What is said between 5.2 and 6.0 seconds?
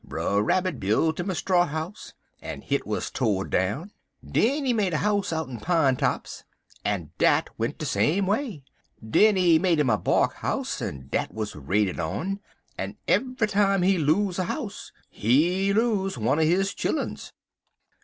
out'n pine